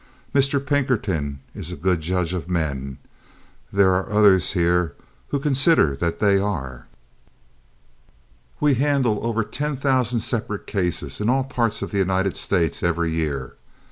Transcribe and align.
Mr. 0.33 0.59
Pinkerton 0.65 1.41
is 1.53 1.71
a 1.71 1.75
good 1.75 2.01
judge 2.01 2.33
of 2.33 2.49
men. 2.49 2.97
There 3.71 3.91
are 3.93 4.09
others 4.11 4.53
here 4.53 4.95
who 5.27 5.37
consider 5.37 5.95
that 5.95 6.19
they 6.19 6.39
are. 6.39 6.87
We 8.59 8.73
handle 8.73 9.19
over 9.21 9.43
ten 9.43 9.75
thousand 9.75 10.21
separate 10.21 10.65
cases 10.65 11.21
in 11.21 11.29
all 11.29 11.43
parts 11.43 11.83
of 11.83 11.91
the 11.91 11.99
United 11.99 12.35
States 12.35 12.81
every 12.81 13.11
year. 13.11 13.57